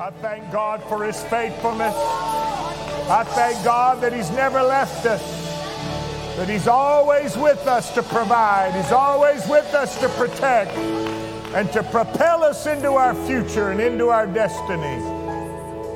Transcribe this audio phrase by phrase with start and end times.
[0.00, 1.94] I thank God for His faithfulness.
[1.94, 5.20] I thank God that He's never left us,
[6.38, 10.70] that He's always with us to provide, He's always with us to protect,
[11.54, 15.04] and to propel us into our future and into our destiny.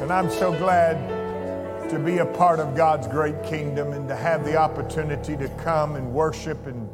[0.02, 4.44] And I'm so glad to be a part of God's great kingdom and to have
[4.44, 6.90] the opportunity to come and worship and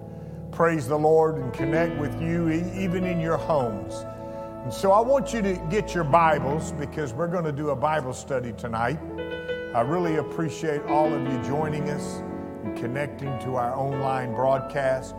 [0.53, 4.05] praise the Lord and connect with you, even in your homes.
[4.63, 7.77] And so I want you to get your Bibles because we're going to do a
[7.77, 8.99] Bible study tonight.
[9.75, 12.17] I really appreciate all of you joining us
[12.63, 15.15] and connecting to our online broadcast.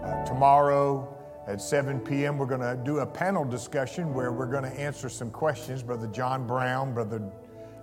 [0.00, 1.12] Uh, tomorrow
[1.48, 5.08] at 7 p.m., we're going to do a panel discussion where we're going to answer
[5.08, 5.82] some questions.
[5.82, 7.20] Brother John Brown, Brother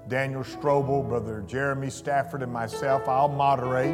[0.08, 3.10] Daniel Strobel, Brother Jeremy Stafford, and myself.
[3.10, 3.94] I'll moderate,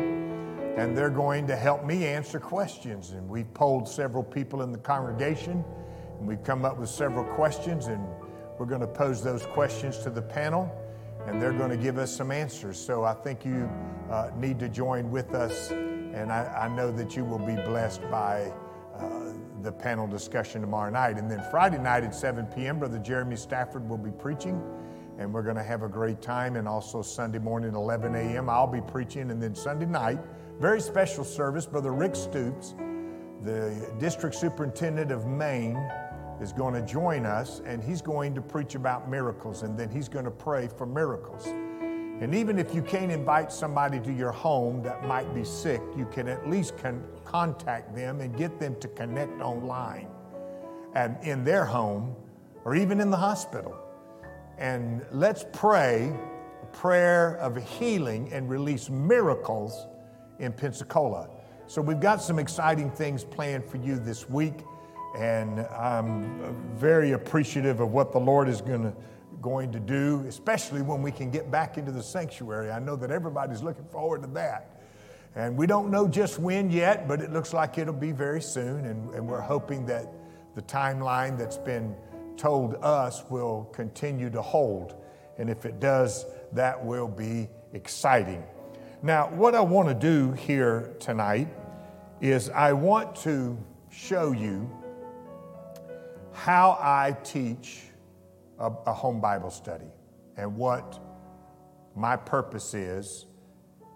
[0.77, 3.13] and they're going to help me answer questions.
[3.13, 5.65] And we've polled several people in the congregation
[6.21, 8.03] we've come up with several questions, and
[8.57, 10.71] we're going to pose those questions to the panel,
[11.25, 12.79] and they're going to give us some answers.
[12.79, 13.69] So I think you
[14.09, 18.01] uh, need to join with us, and I, I, know that you will be blessed
[18.09, 18.51] by
[18.95, 21.17] uh, the panel discussion tomorrow night.
[21.17, 24.61] And then Friday night at 7 p.m., Brother Jeremy Stafford will be preaching,
[25.19, 26.55] and we're going to have a great time.
[26.55, 30.19] And also Sunday morning, 11 a.m., I'll be preaching, and then Sunday night,
[30.59, 32.73] very special service, Brother Rick Stoops,
[33.43, 35.77] the district superintendent of Maine
[36.41, 40.07] is going to join us and he's going to preach about miracles and then he's
[40.07, 41.47] going to pray for miracles.
[42.19, 46.05] And even if you can't invite somebody to your home that might be sick, you
[46.05, 50.07] can at least con- contact them and get them to connect online
[50.95, 52.15] and in their home
[52.65, 53.77] or even in the hospital.
[54.57, 56.11] And let's pray
[56.63, 59.85] a prayer of healing and release miracles
[60.39, 61.29] in Pensacola.
[61.67, 64.55] So we've got some exciting things planned for you this week.
[65.17, 68.93] And I'm very appreciative of what the Lord is going to,
[69.41, 72.69] going to do, especially when we can get back into the sanctuary.
[72.69, 74.79] I know that everybody's looking forward to that.
[75.35, 78.85] And we don't know just when yet, but it looks like it'll be very soon.
[78.85, 80.07] And, and we're hoping that
[80.55, 81.95] the timeline that's been
[82.37, 84.95] told us will continue to hold.
[85.39, 88.43] And if it does, that will be exciting.
[89.01, 91.47] Now, what I want to do here tonight
[92.21, 93.57] is I want to
[93.89, 94.69] show you
[96.37, 97.81] how I teach
[98.59, 99.89] a, a home Bible study
[100.37, 100.99] and what
[101.95, 103.25] my purpose is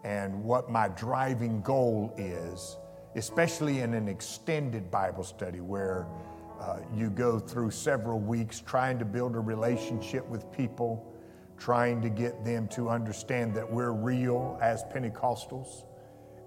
[0.04, 2.78] and what my driving goal is,
[3.16, 6.08] especially in an extended Bible study where
[6.60, 11.14] uh, you go through several weeks trying to build a relationship with people,
[11.60, 15.86] trying to get them to understand that we're real as Pentecostals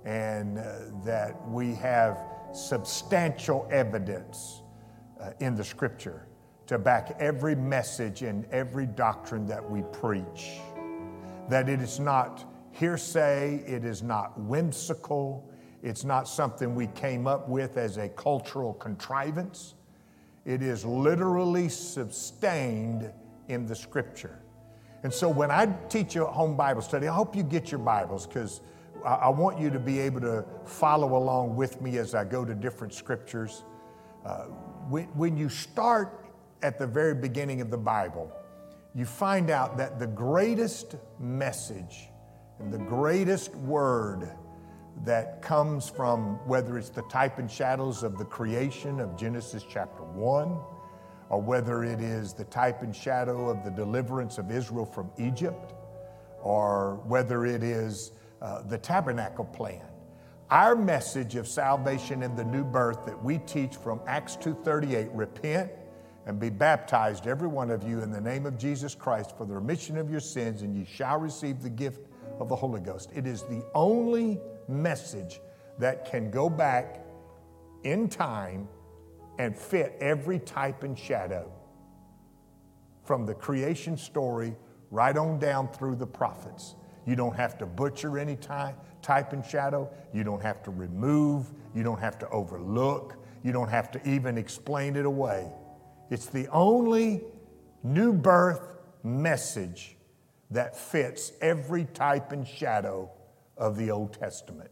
[0.04, 0.72] and uh,
[1.04, 2.18] that we have
[2.52, 4.63] substantial evidence
[5.20, 6.26] uh, in the scripture
[6.66, 10.60] to back every message and every doctrine that we preach.
[11.48, 15.48] That it is not hearsay, it is not whimsical,
[15.82, 19.74] it's not something we came up with as a cultural contrivance.
[20.46, 23.12] It is literally sustained
[23.48, 24.40] in the scripture.
[25.02, 28.26] And so when I teach a home Bible study, I hope you get your Bibles
[28.26, 28.62] because
[29.04, 32.54] I want you to be able to follow along with me as I go to
[32.54, 33.64] different scriptures.
[34.24, 34.46] Uh,
[34.90, 36.26] when, when you start
[36.62, 38.32] at the very beginning of the Bible,
[38.94, 42.08] you find out that the greatest message
[42.58, 44.30] and the greatest word
[45.04, 50.02] that comes from whether it's the type and shadows of the creation of Genesis chapter
[50.02, 50.56] 1,
[51.30, 55.74] or whether it is the type and shadow of the deliverance of Israel from Egypt,
[56.42, 59.82] or whether it is uh, the tabernacle plan
[60.50, 65.70] our message of salvation and the new birth that we teach from Acts 2:38, repent
[66.26, 69.54] and be baptized every one of you in the name of Jesus Christ for the
[69.54, 72.08] remission of your sins and ye shall receive the gift
[72.38, 73.10] of the Holy Ghost.
[73.14, 75.40] It is the only message
[75.78, 77.04] that can go back
[77.82, 78.68] in time
[79.38, 81.50] and fit every type and shadow
[83.02, 84.56] from the creation story
[84.90, 86.76] right on down through the prophets.
[87.06, 89.90] You don't have to butcher any time, type and shadow.
[90.12, 91.52] You don't have to remove.
[91.74, 93.16] You don't have to overlook.
[93.42, 95.50] You don't have to even explain it away.
[96.10, 97.22] It's the only
[97.82, 99.96] new birth message
[100.50, 103.10] that fits every type and shadow
[103.56, 104.70] of the Old Testament.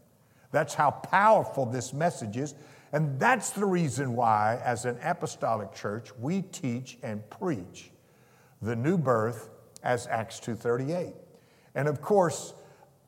[0.51, 2.55] That's how powerful this message is.
[2.91, 7.91] And that's the reason why, as an apostolic church, we teach and preach
[8.61, 9.49] the new birth
[9.83, 11.15] as Acts 2:38.
[11.75, 12.53] And of course,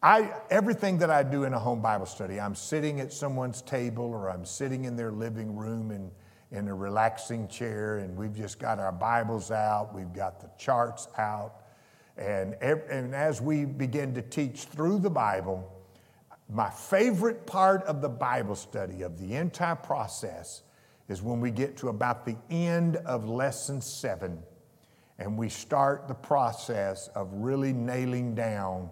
[0.02, 4.06] I, everything that I do in a home Bible study, I'm sitting at someone's table
[4.06, 6.12] or I'm sitting in their living room in,
[6.52, 11.08] in a relaxing chair, and we've just got our Bibles out, we've got the charts
[11.18, 11.62] out.
[12.18, 15.72] And, and as we begin to teach through the Bible,
[16.50, 20.62] my favorite part of the Bible study, of the entire process,
[21.10, 24.42] is when we get to about the end of lesson seven
[25.20, 28.90] and we start the process of really nailing down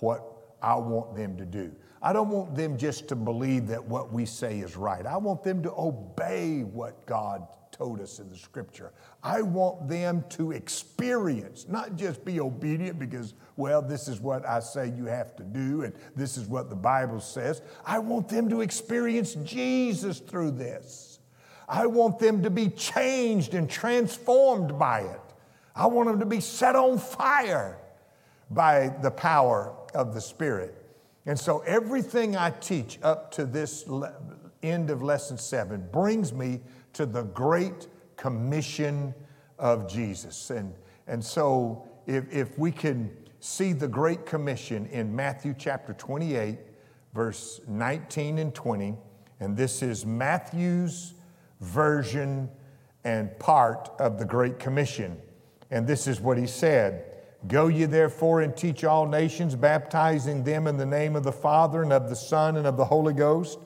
[0.00, 0.22] what
[0.62, 1.72] I want them to do.
[2.02, 5.06] I don't want them just to believe that what we say is right.
[5.06, 8.92] I want them to obey what God told us in the scripture.
[9.22, 14.60] I want them to experience, not just be obedient because, well, this is what I
[14.60, 17.62] say you have to do and this is what the Bible says.
[17.86, 21.18] I want them to experience Jesus through this.
[21.66, 25.20] I want them to be changed and transformed by it.
[25.74, 27.78] I want them to be set on fire
[28.50, 30.74] by the power of the Spirit.
[31.26, 34.14] And so everything I teach up to this le-
[34.62, 36.60] end of lesson seven brings me
[36.92, 39.14] to the great commission
[39.58, 40.50] of Jesus.
[40.50, 40.74] And,
[41.06, 43.10] and so if, if we can
[43.40, 46.58] see the great commission in Matthew chapter 28,
[47.14, 48.96] verse 19 and 20,
[49.40, 51.14] and this is Matthew's
[51.60, 52.48] version
[53.04, 55.20] and part of the Great Commission.
[55.74, 57.04] And this is what he said
[57.48, 61.82] Go ye therefore and teach all nations, baptizing them in the name of the Father
[61.82, 63.58] and of the Son and of the Holy Ghost,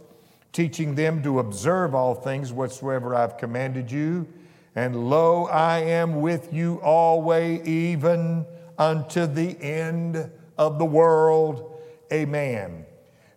[0.53, 4.27] teaching them to observe all things whatsoever I've commanded you.
[4.75, 8.47] And lo, I am with you always, even
[8.79, 11.79] unto the end of the world.
[12.13, 12.87] Amen.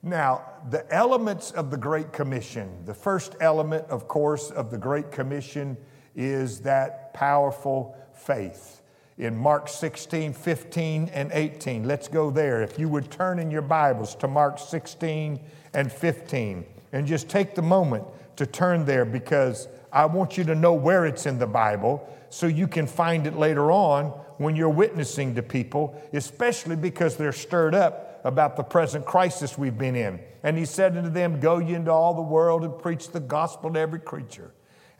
[0.01, 5.11] Now, the elements of the Great Commission, the first element, of course, of the Great
[5.11, 5.77] Commission
[6.15, 7.95] is that powerful
[8.25, 8.81] faith
[9.17, 11.83] in Mark 16, 15, and 18.
[11.87, 12.61] Let's go there.
[12.61, 15.39] If you would turn in your Bibles to Mark 16
[15.73, 18.03] and 15, and just take the moment
[18.37, 22.47] to turn there because I want you to know where it's in the Bible so
[22.47, 24.05] you can find it later on
[24.37, 29.77] when you're witnessing to people, especially because they're stirred up about the present crisis we've
[29.77, 30.19] been in.
[30.43, 33.71] And he said unto them, Go ye into all the world and preach the gospel
[33.73, 34.51] to every creature.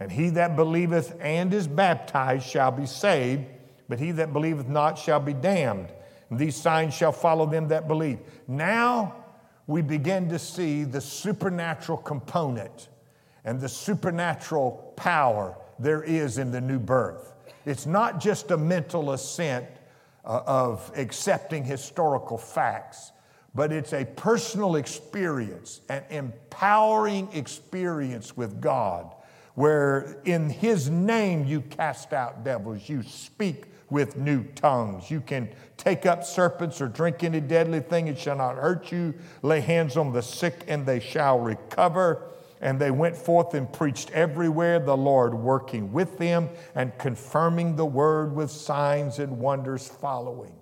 [0.02, 3.46] And he that believeth and is baptized shall be saved
[3.92, 5.90] but he that believeth not shall be damned.
[6.30, 8.20] And these signs shall follow them that believe.
[8.48, 9.18] Now
[9.68, 12.88] we begin to see the supernatural component
[13.44, 17.34] and the supernatural power there is in the new birth.
[17.66, 19.68] It's not just a mental assent
[20.24, 23.12] uh, of accepting historical facts,
[23.54, 29.16] but it's a personal experience, an empowering experience with God,
[29.56, 35.12] where in His name you cast out devils, you speak with new tongues.
[35.12, 39.14] You can take up serpents or drink any deadly thing, it shall not hurt you.
[39.42, 42.24] Lay hands on the sick, and they shall recover.
[42.62, 47.86] And they went forth and preached everywhere, the Lord working with them and confirming the
[47.86, 50.54] word with signs and wonders following.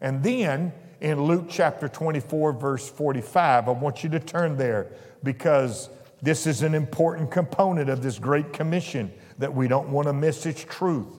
[0.00, 5.88] And then in Luke chapter 24, verse 45, I want you to turn there because
[6.22, 10.46] this is an important component of this great commission that we don't want to miss
[10.46, 11.18] its truth.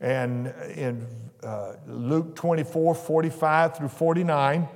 [0.00, 1.06] And in
[1.42, 4.68] uh, Luke 24, 45 through 49,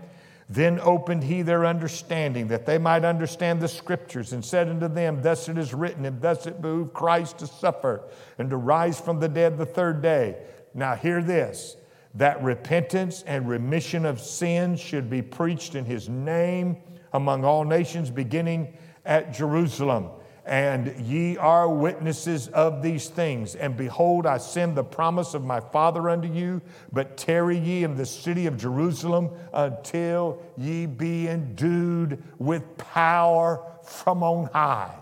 [0.48, 5.22] then opened he their understanding that they might understand the scriptures and said unto them,
[5.22, 8.02] Thus it is written, and thus it behooved Christ to suffer
[8.38, 10.36] and to rise from the dead the third day.
[10.74, 11.76] Now, hear this
[12.14, 16.76] that repentance and remission of sins should be preached in his name
[17.14, 20.10] among all nations, beginning at Jerusalem
[20.44, 23.54] and ye are witnesses of these things.
[23.54, 26.60] And behold, I send the promise of my Father unto you,
[26.92, 34.22] but tarry ye in the city of Jerusalem until ye be endued with power from
[34.22, 34.94] on high.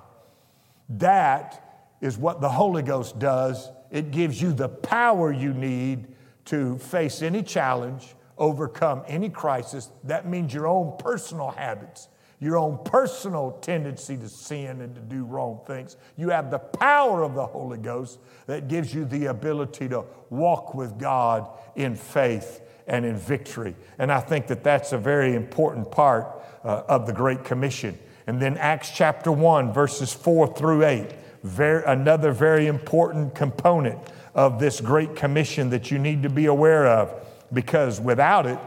[0.91, 3.71] That is what the Holy Ghost does.
[3.91, 6.09] It gives you the power you need
[6.47, 9.91] to face any challenge, overcome any crisis.
[10.05, 12.09] That means your own personal habits
[12.41, 15.97] your own personal tendency to sin and to do wrong things.
[16.17, 20.75] You have the power of the Holy Ghost that gives you the ability to walk
[20.75, 23.77] with God in faith and in victory.
[23.99, 26.27] And I think that that's a very important part
[26.65, 27.99] uh, of the Great Commission.
[28.27, 31.13] And then Acts chapter 1, verses 4 through 8.
[31.43, 33.99] very, another very important component
[34.35, 37.13] of this great commission that you need to be aware of
[37.53, 38.59] because without it,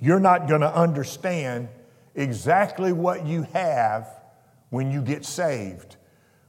[0.00, 1.68] you're not going to understand
[2.16, 4.08] exactly what you have
[4.70, 5.96] when you get saved.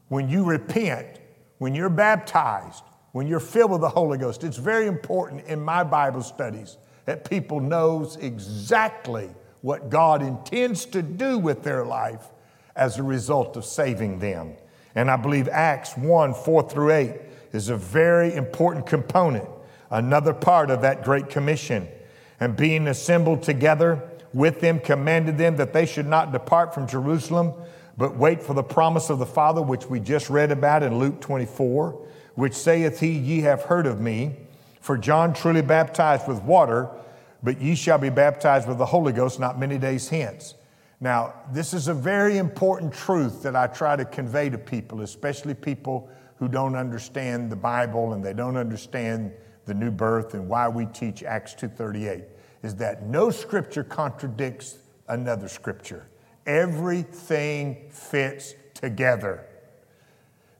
[0.07, 1.19] When you repent,
[1.59, 4.43] when you're baptized, when you're filled with the Holy Ghost.
[4.43, 9.29] It's very important in my Bible studies that people knows exactly
[9.61, 12.27] what God intends to do with their life
[12.75, 14.53] as a result of saving them.
[14.93, 17.15] And I believe Acts 1 4 through 8
[17.53, 19.49] is a very important component,
[19.89, 21.87] another part of that Great Commission.
[22.39, 27.53] And being assembled together with them, commanded them that they should not depart from Jerusalem,
[27.97, 31.19] but wait for the promise of the Father, which we just read about in Luke
[31.21, 34.35] 24, which saith he, Ye have heard of me.
[34.81, 36.89] For John truly baptized with water,
[37.43, 40.53] but ye shall be baptized with the Holy Ghost not many days hence.
[40.99, 45.53] Now, this is a very important truth that I try to convey to people, especially
[45.53, 49.31] people who don't understand the Bible and they don't understand
[49.65, 52.23] the new birth and why we teach Acts 2:38
[52.63, 56.07] is that no scripture contradicts another scripture.
[56.45, 59.45] Everything fits together.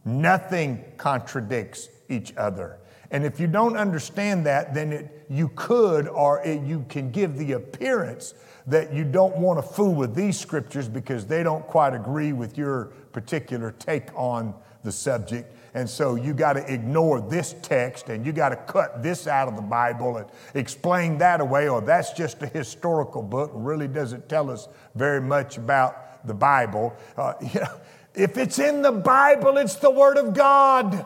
[0.05, 2.77] Nothing contradicts each other.
[3.11, 7.37] And if you don't understand that, then it, you could or it, you can give
[7.37, 8.33] the appearance
[8.67, 12.57] that you don't want to fool with these scriptures because they don't quite agree with
[12.57, 15.53] your particular take on the subject.
[15.74, 19.47] And so you got to ignore this text and you got to cut this out
[19.47, 23.88] of the Bible and explain that away, or that's just a historical book and really
[23.88, 26.95] doesn't tell us very much about the Bible.
[27.15, 27.79] Uh, you know,
[28.13, 31.05] if it's in the Bible, it's the Word of God.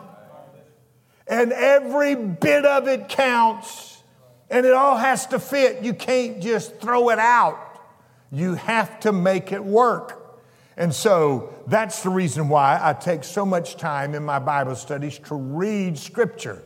[1.26, 4.02] And every bit of it counts.
[4.50, 5.82] And it all has to fit.
[5.82, 7.58] You can't just throw it out.
[8.30, 10.21] You have to make it work.
[10.76, 15.18] And so that's the reason why I take so much time in my Bible studies
[15.20, 16.62] to read Scripture,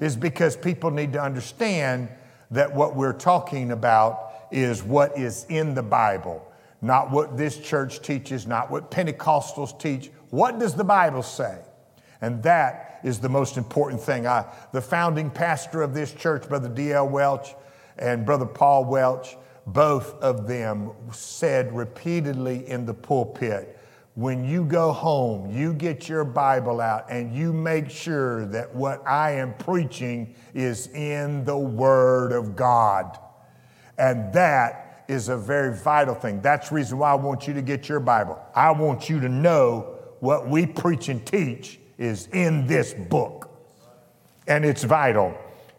[0.00, 2.08] is because people need to understand
[2.50, 6.46] that what we're talking about is what is in the Bible,
[6.80, 10.10] not what this church teaches, not what Pentecostals teach.
[10.30, 11.58] What does the Bible say?
[12.20, 14.26] And that is the most important thing.
[14.26, 17.08] I, the founding pastor of this church, Brother D.L.
[17.08, 17.54] Welch
[17.98, 19.36] and Brother Paul Welch,
[19.66, 23.76] both of them said repeatedly in the pulpit
[24.14, 29.06] when you go home, you get your Bible out and you make sure that what
[29.06, 33.18] I am preaching is in the Word of God.
[33.96, 36.40] And that is a very vital thing.
[36.40, 38.38] That's the reason why I want you to get your Bible.
[38.54, 43.50] I want you to know what we preach and teach is in this book.
[44.46, 45.34] And it's vital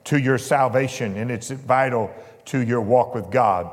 [0.05, 2.09] to your salvation and it's vital
[2.45, 3.69] to your walk with God.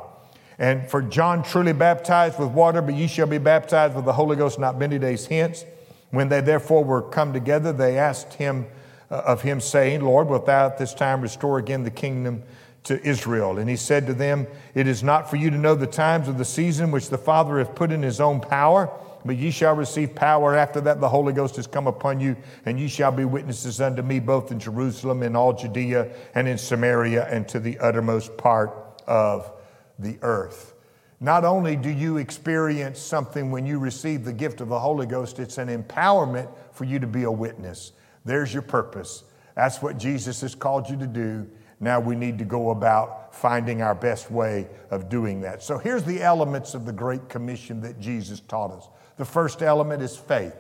[0.59, 4.37] And for John truly baptized with water, but ye shall be baptized with the Holy
[4.37, 5.65] Ghost not many days hence.
[6.11, 8.67] When they therefore were come together, they asked him
[9.11, 12.43] uh, of him, saying, Lord, wilt thou at this time restore again the kingdom
[12.89, 13.59] to Israel?
[13.59, 16.37] And he said to them, It is not for you to know the times of
[16.37, 18.91] the season which the Father hath put in his own power,
[19.25, 22.79] but ye shall receive power after that the Holy Ghost has come upon you, and
[22.79, 27.27] ye shall be witnesses unto me both in Jerusalem, in all Judea, and in Samaria,
[27.29, 28.73] and to the uttermost part
[29.07, 29.51] of
[29.99, 30.75] the earth.
[31.21, 35.41] Not only do you experience something when you receive the gift of the Holy Ghost,
[35.41, 37.93] it's an empowerment for you to be a witness.
[38.25, 39.25] There's your purpose.
[39.57, 41.51] That's what Jesus has called you to do.
[41.81, 45.63] Now we need to go about finding our best way of doing that.
[45.63, 48.89] So here's the elements of the Great Commission that Jesus taught us.
[49.17, 50.57] The first element is faith.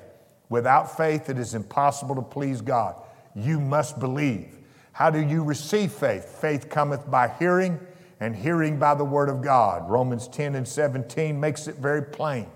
[0.48, 2.94] Without faith, it is impossible to please God.
[3.34, 4.58] You must believe.
[4.92, 6.24] How do you receive faith?
[6.40, 7.78] Faith cometh by hearing,
[8.20, 9.88] and hearing by the word of God.
[9.88, 12.48] Romans 10 and 17 makes it very plain.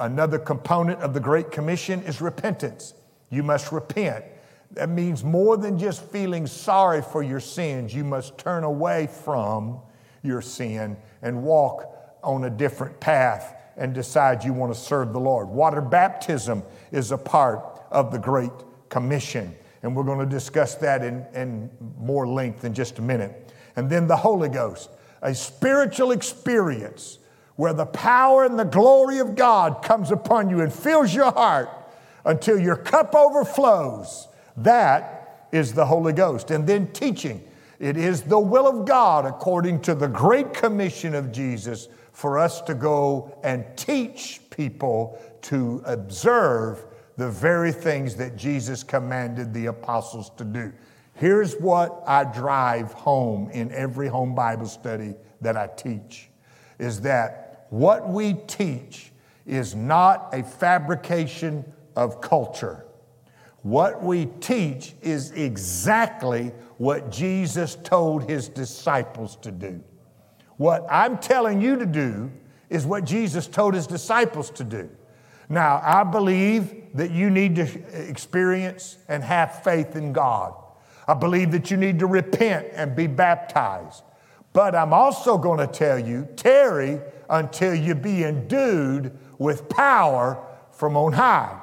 [0.00, 2.94] Another component of the Great Commission is repentance.
[3.30, 4.24] You must repent.
[4.72, 7.94] That means more than just feeling sorry for your sins.
[7.94, 9.80] You must turn away from
[10.22, 11.84] your sin and walk
[12.22, 15.48] on a different path and decide you want to serve the Lord.
[15.48, 16.62] Water baptism
[16.92, 18.52] is a part of the Great
[18.90, 23.50] Commission, and we're going to discuss that in, in more length in just a minute
[23.76, 24.90] and then the Holy Ghost,
[25.22, 27.18] a spiritual experience
[27.56, 31.68] where the power and the glory of God comes upon you and fills your heart
[32.24, 34.28] until your cup overflows.
[34.62, 36.50] That is the Holy Ghost.
[36.50, 37.42] And then teaching.
[37.78, 42.60] It is the will of God, according to the great commission of Jesus, for us
[42.62, 46.84] to go and teach people to observe
[47.16, 50.72] the very things that Jesus commanded the apostles to do.
[51.14, 56.28] Here's what I drive home in every home Bible study that I teach
[56.78, 59.12] is that what we teach
[59.46, 61.64] is not a fabrication
[61.96, 62.84] of culture.
[63.62, 69.82] What we teach is exactly what Jesus told his disciples to do.
[70.56, 72.30] What I'm telling you to do
[72.70, 74.88] is what Jesus told his disciples to do.
[75.48, 80.54] Now, I believe that you need to experience and have faith in God.
[81.06, 84.04] I believe that you need to repent and be baptized.
[84.52, 90.96] But I'm also going to tell you tarry until you be endued with power from
[90.96, 91.59] on high.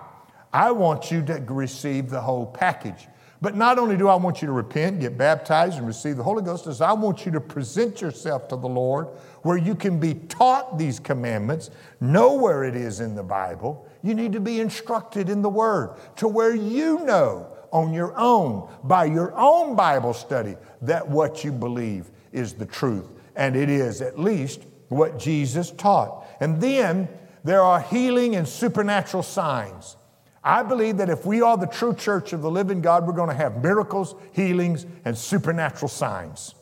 [0.58, 3.08] I want you to receive the whole package.
[3.40, 6.42] But not only do I want you to repent, get baptized, and receive the Holy
[6.42, 9.06] Ghost, as I want you to present yourself to the Lord
[9.44, 11.70] where you can be taught these commandments,
[12.02, 13.88] know where it is in the Bible.
[14.02, 18.68] You need to be instructed in the Word to where you know on your own,
[18.84, 23.12] by your own Bible study, that what you believe is the truth.
[23.36, 26.26] And it is at least what Jesus taught.
[26.40, 27.10] And then
[27.44, 29.98] there are healing and supernatural signs.
[30.44, 33.30] I believe that if we are the true church of the living God, we're going
[33.30, 36.56] to have miracles, healings, and supernatural signs.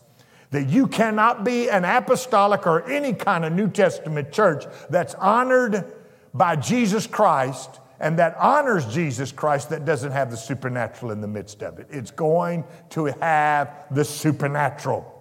[0.52, 5.94] That you cannot be an apostolic or any kind of New Testament church that's honored
[6.34, 11.28] by Jesus Christ and that honors Jesus Christ that doesn't have the supernatural in the
[11.28, 11.88] midst of it.
[11.90, 15.15] It's going to have the supernatural.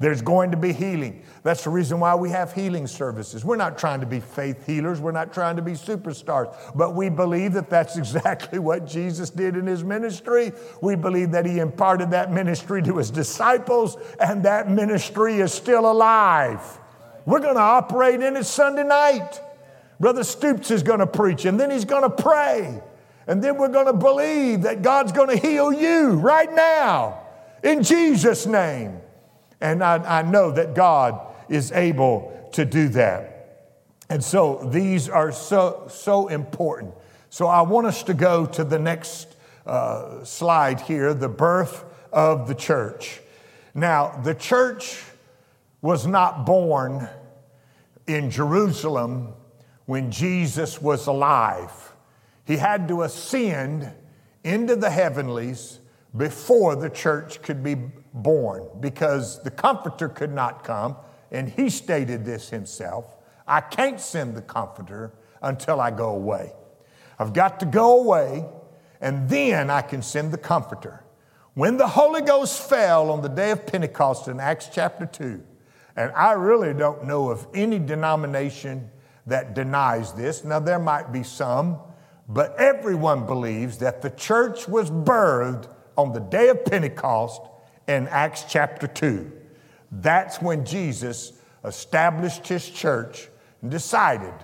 [0.00, 1.22] There's going to be healing.
[1.42, 3.44] That's the reason why we have healing services.
[3.44, 7.08] We're not trying to be faith healers, we're not trying to be superstars, but we
[7.08, 10.52] believe that that's exactly what Jesus did in his ministry.
[10.80, 15.90] We believe that he imparted that ministry to his disciples, and that ministry is still
[15.90, 16.60] alive.
[17.26, 19.40] We're going to operate in it Sunday night.
[19.98, 22.80] Brother Stoops is going to preach, and then he's going to pray.
[23.26, 27.20] And then we're going to believe that God's going to heal you right now
[27.62, 29.00] in Jesus' name.
[29.60, 33.38] And I, I know that God is able to do that.
[34.08, 36.94] And so these are so, so important.
[37.30, 39.36] So I want us to go to the next
[39.66, 43.20] uh, slide here the birth of the church.
[43.74, 45.04] Now, the church
[45.82, 47.08] was not born
[48.06, 49.34] in Jerusalem
[49.84, 51.92] when Jesus was alive.
[52.46, 53.92] He had to ascend
[54.42, 55.80] into the heavenlies
[56.16, 57.76] before the church could be
[58.12, 60.96] born because the Comforter could not come,
[61.30, 63.16] and he stated this himself
[63.46, 66.52] I can't send the Comforter until I go away.
[67.18, 68.44] I've got to go away,
[69.00, 71.04] and then I can send the Comforter.
[71.54, 75.42] When the Holy Ghost fell on the day of Pentecost in Acts chapter 2,
[75.96, 78.90] and I really don't know of any denomination
[79.26, 80.44] that denies this.
[80.44, 81.78] Now, there might be some,
[82.28, 87.42] but everyone believes that the church was birthed on the day of Pentecost
[87.88, 89.32] in Acts chapter 2.
[89.90, 91.32] That's when Jesus
[91.64, 93.28] established his church
[93.62, 94.34] and decided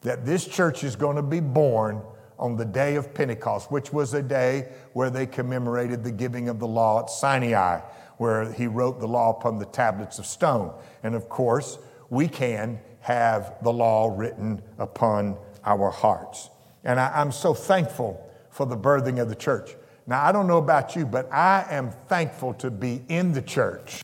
[0.00, 2.00] that this church is going to be born
[2.38, 6.58] on the day of Pentecost, which was a day where they commemorated the giving of
[6.58, 7.80] the law at Sinai,
[8.18, 10.72] where he wrote the law upon the tablets of stone.
[11.02, 11.78] And of course,
[12.10, 16.50] we can have the law written upon our hearts.
[16.84, 19.76] And I, am so thankful for the birthing of the church.
[20.06, 24.02] Now, I don't know about you, but I am thankful to be in the church.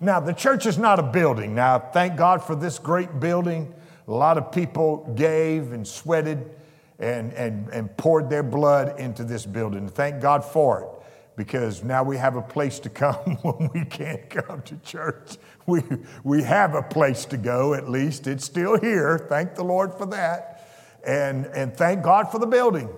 [0.00, 1.54] Now, the church is not a building.
[1.54, 3.74] Now, thank God for this great building.
[4.06, 6.50] A lot of people gave and sweated
[6.98, 9.88] and, and, and poured their blood into this building.
[9.88, 10.88] Thank God for it
[11.36, 15.38] because now we have a place to come when we can't come to church.
[15.66, 15.82] We,
[16.22, 18.26] we have a place to go, at least.
[18.26, 19.18] It's still here.
[19.18, 20.68] Thank the Lord for that.
[21.06, 22.90] And, and thank God for the building.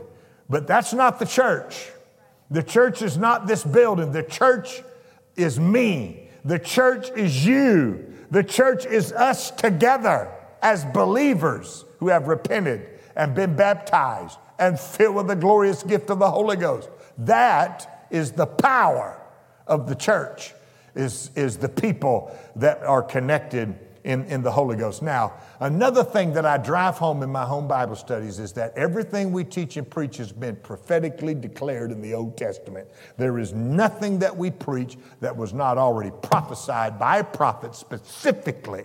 [0.51, 1.93] But that's not the church.
[2.53, 4.13] The church is not this building.
[4.13, 4.83] The church
[5.37, 6.29] is me.
[6.45, 8.13] The church is you.
[8.31, 12.87] The church is us together as believers who have repented
[13.17, 16.91] and been baptized and filled with the glorious gift of the Holy Ghost.
[17.17, 19.19] That is the power
[19.67, 20.53] of the church,
[20.95, 25.03] is, is the people that are connected in, in the Holy Ghost.
[25.03, 29.33] Now, another thing that I drive home in my home Bible studies is that everything
[29.33, 32.89] we teach and preach has been prophetically declared in the Old Testament.
[33.17, 38.85] There is nothing that we preach that was not already prophesied by a prophet specifically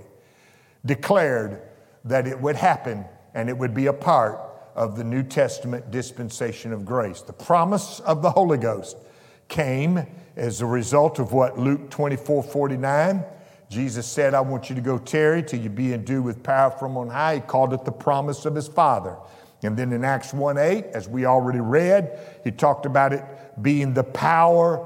[0.86, 1.62] declared
[2.06, 4.40] that it would happen and it would be a part
[4.76, 7.22] of the New Testament dispensation of grace.
[7.22, 8.98] The promise of the Holy Ghost
[9.48, 13.26] came as a result of what Luke 24 49
[13.70, 16.96] Jesus said, I want you to go tarry till you be endued with power from
[16.98, 17.36] on high.
[17.36, 19.18] He called it the promise of his Father.
[19.64, 23.24] And then in Acts 1 8, as we already read, he talked about it
[23.62, 24.86] being the power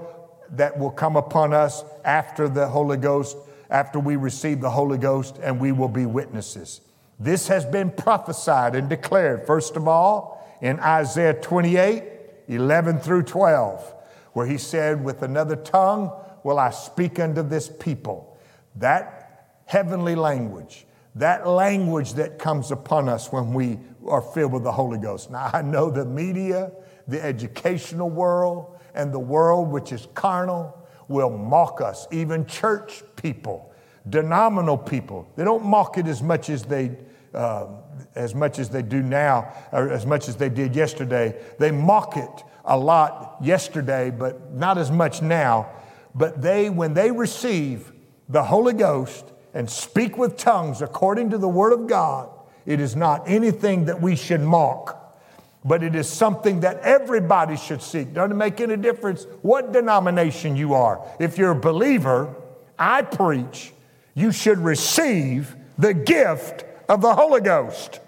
[0.51, 3.37] that will come upon us after the Holy Ghost,
[3.69, 6.81] after we receive the Holy Ghost, and we will be witnesses.
[7.19, 12.03] This has been prophesied and declared, first of all, in Isaiah 28
[12.47, 13.93] 11 through 12,
[14.33, 16.11] where he said, With another tongue
[16.43, 18.30] will I speak unto this people.
[18.75, 24.71] That heavenly language, that language that comes upon us when we are filled with the
[24.71, 25.31] Holy Ghost.
[25.31, 26.71] Now, I know the media,
[27.07, 33.73] the educational world, and the world which is carnal will mock us, even church people,
[34.09, 35.27] denominational people.
[35.35, 36.97] They don't mock it as much as they.
[37.33, 37.67] Uh,
[38.15, 41.39] as much as they do now, or as much as they did yesterday.
[41.59, 45.69] They mock it a lot yesterday, but not as much now.
[46.13, 47.93] But they, when they receive
[48.31, 52.29] the Holy Ghost and speak with tongues according to the Word of God,
[52.65, 55.19] it is not anything that we should mock,
[55.65, 58.13] but it is something that everybody should seek.
[58.13, 61.05] Doesn't make any difference what denomination you are.
[61.19, 62.33] If you're a believer,
[62.79, 63.73] I preach,
[64.15, 67.99] you should receive the gift of the Holy Ghost,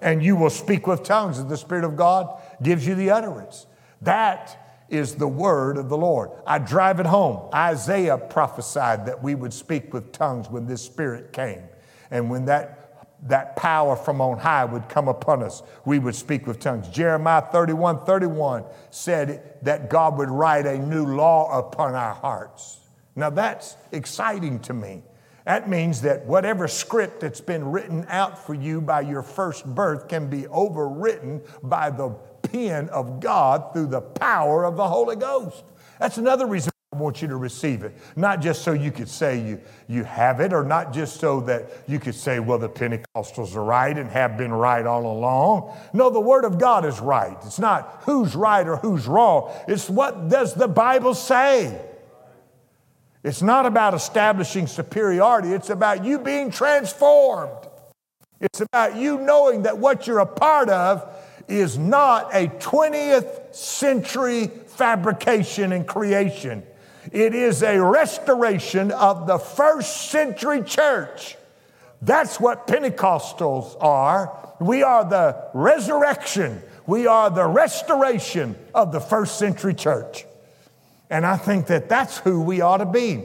[0.00, 3.66] and you will speak with tongues as the Spirit of God gives you the utterance.
[4.00, 4.61] That
[4.92, 6.30] is the word of the Lord.
[6.46, 7.48] I drive it home.
[7.54, 11.62] Isaiah prophesied that we would speak with tongues when this Spirit came.
[12.10, 12.78] And when that
[13.24, 16.88] that power from on high would come upon us, we would speak with tongues.
[16.88, 22.80] Jeremiah 31 31 said that God would write a new law upon our hearts.
[23.14, 25.02] Now that's exciting to me.
[25.44, 30.08] That means that whatever script that's been written out for you by your first birth
[30.08, 32.16] can be overwritten by the
[32.54, 35.64] of God through the power of the Holy Ghost.
[35.98, 37.96] That's another reason I want you to receive it.
[38.16, 41.70] Not just so you could say you, you have it, or not just so that
[41.88, 45.74] you could say, well, the Pentecostals are right and have been right all along.
[45.94, 47.36] No, the Word of God is right.
[47.46, 51.80] It's not who's right or who's wrong, it's what does the Bible say.
[53.24, 57.68] It's not about establishing superiority, it's about you being transformed.
[58.42, 61.11] It's about you knowing that what you're a part of
[61.48, 66.62] is not a 20th century fabrication and creation.
[67.10, 71.36] It is a restoration of the first century church.
[72.00, 74.54] That's what Pentecostals are.
[74.60, 80.26] We are the resurrection, we are the restoration of the first century church.
[81.10, 83.24] And I think that that's who we ought to be,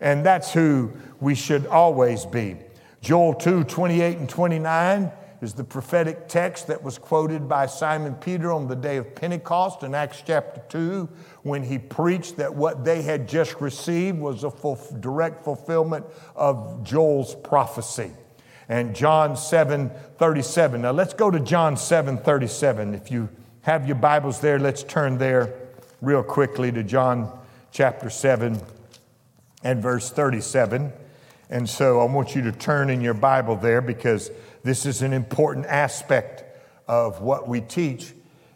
[0.00, 2.56] and that's who we should always be.
[3.00, 8.52] Joel 2 28 and 29 is the prophetic text that was quoted by Simon Peter
[8.52, 11.08] on the day of Pentecost in Acts chapter 2
[11.42, 16.82] when he preached that what they had just received was a full, direct fulfillment of
[16.82, 18.10] Joel's prophecy.
[18.68, 20.82] And John 7 37.
[20.82, 22.94] Now let's go to John 7 37.
[22.94, 23.28] If you
[23.62, 25.54] have your Bibles there, let's turn there
[26.00, 27.30] real quickly to John
[27.70, 28.60] chapter 7
[29.62, 30.92] and verse 37.
[31.48, 34.30] And so I want you to turn in your Bible there because
[34.66, 36.44] this is an important aspect
[36.88, 38.12] of what we teach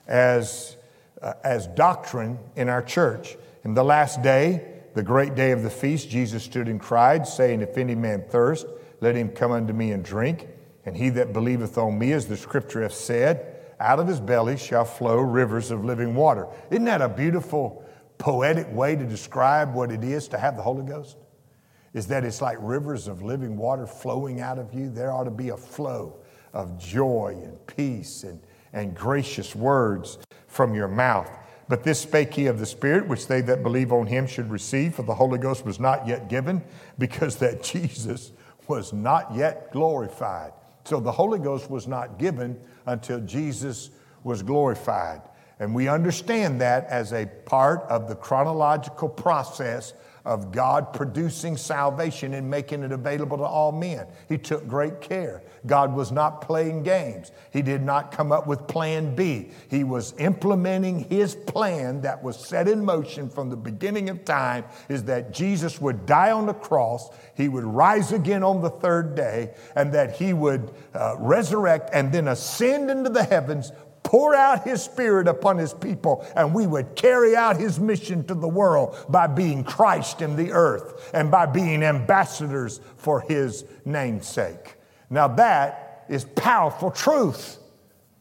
[0.06, 0.76] as,
[1.22, 3.36] uh, as doctrine in our church.
[3.64, 7.60] In the last day, the great day of the feast, Jesus stood and cried, saying,
[7.60, 8.66] If any man thirst,
[9.00, 10.48] let him come unto me and drink.
[10.84, 14.56] And he that believeth on me, as the scripture hath said, out of his belly
[14.56, 16.46] shall flow rivers of living water.
[16.70, 17.84] Isn't that a beautiful,
[18.18, 21.16] poetic way to describe what it is to have the Holy Ghost?
[21.94, 24.90] Is that it's like rivers of living water flowing out of you.
[24.90, 26.20] There ought to be a flow
[26.52, 28.40] of joy and peace and,
[28.72, 31.30] and gracious words from your mouth.
[31.68, 34.96] But this spake he of the Spirit, which they that believe on him should receive,
[34.96, 36.62] for the Holy Ghost was not yet given,
[36.98, 38.32] because that Jesus
[38.66, 40.52] was not yet glorified.
[40.84, 43.90] So the Holy Ghost was not given until Jesus
[44.24, 45.22] was glorified.
[45.60, 49.92] And we understand that as a part of the chronological process
[50.24, 54.06] of God producing salvation and making it available to all men.
[54.28, 55.42] He took great care.
[55.66, 57.32] God was not playing games.
[57.52, 59.50] He did not come up with plan B.
[59.68, 64.64] He was implementing his plan that was set in motion from the beginning of time
[64.88, 69.14] is that Jesus would die on the cross, he would rise again on the third
[69.14, 74.64] day, and that he would uh, resurrect and then ascend into the heavens pour out
[74.64, 78.96] his spirit upon his people, and we would carry out his mission to the world
[79.08, 84.76] by being Christ in the earth and by being ambassadors for his namesake.
[85.10, 87.58] Now, that is powerful truth.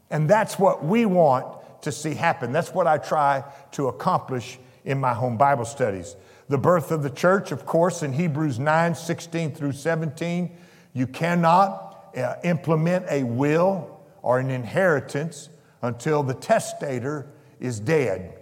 [0.09, 1.45] And that's what we want
[1.83, 2.51] to see happen.
[2.51, 6.15] That's what I try to accomplish in my home Bible studies.
[6.49, 10.55] The birth of the church, of course, in Hebrews 9 16 through 17,
[10.93, 15.49] you cannot uh, implement a will or an inheritance
[15.81, 17.27] until the testator
[17.59, 18.33] is dead.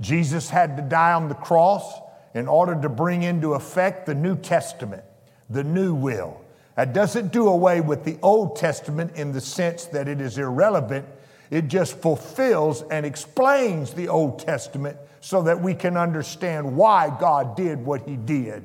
[0.00, 2.00] Jesus had to die on the cross
[2.34, 5.04] in order to bring into effect the New Testament,
[5.48, 6.40] the new will.
[6.76, 11.06] That doesn't do away with the Old Testament in the sense that it is irrelevant.
[11.50, 17.56] It just fulfills and explains the Old Testament so that we can understand why God
[17.56, 18.64] did what He did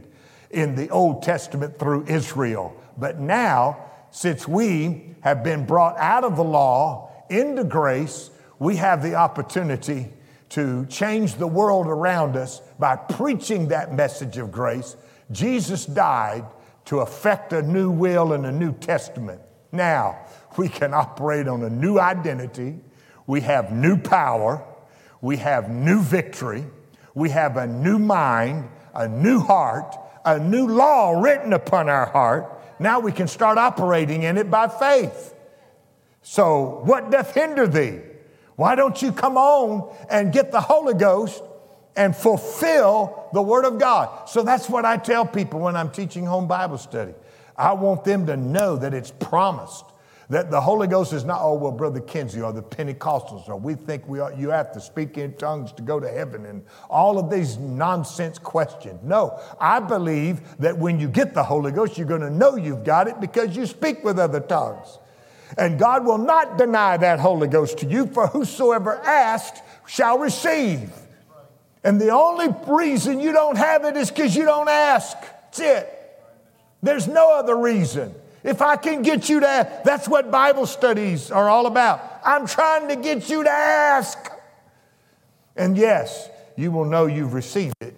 [0.49, 2.75] in the Old Testament through Israel.
[2.97, 3.77] But now,
[4.09, 10.11] since we have been brought out of the law into grace, we have the opportunity
[10.49, 14.95] to change the world around us by preaching that message of grace.
[15.31, 16.45] Jesus died
[16.85, 19.41] to effect a new will and a new testament.
[19.71, 20.19] Now,
[20.57, 22.79] we can operate on a new identity,
[23.27, 24.63] we have new power,
[25.21, 26.65] we have new victory,
[27.13, 32.59] we have a new mind, a new heart, a new law written upon our heart.
[32.79, 35.35] Now we can start operating in it by faith.
[36.21, 37.99] So, what doth hinder thee?
[38.55, 41.41] Why don't you come on and get the Holy Ghost
[41.95, 44.29] and fulfill the Word of God?
[44.29, 47.13] So, that's what I tell people when I'm teaching home Bible study.
[47.55, 49.85] I want them to know that it's promised.
[50.29, 53.73] That the Holy Ghost is not, oh, well, Brother Kinsey or the Pentecostals, or we
[53.73, 57.17] think we are, you have to speak in tongues to go to heaven and all
[57.17, 58.99] of these nonsense questions.
[59.01, 62.83] No, I believe that when you get the Holy Ghost, you're going to know you've
[62.83, 64.99] got it because you speak with other tongues.
[65.57, 70.91] And God will not deny that Holy Ghost to you, for whosoever asks shall receive.
[71.83, 75.17] And the only reason you don't have it is because you don't ask.
[75.19, 75.95] That's it.
[76.83, 78.13] There's no other reason.
[78.43, 82.01] If I can get you to, that's what Bible studies are all about.
[82.23, 84.17] I'm trying to get you to ask.
[85.55, 87.95] And yes, you will know you've received it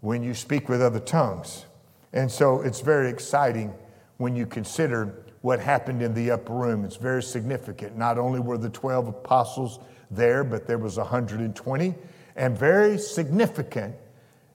[0.00, 1.64] when you speak with other tongues.
[2.12, 3.72] And so it's very exciting
[4.18, 6.86] when you consider what happened in the upper room.
[6.86, 7.98] It's very significant.
[7.98, 9.78] Not only were the 12 apostles
[10.10, 11.94] there, but there was 120.
[12.34, 13.94] And very significant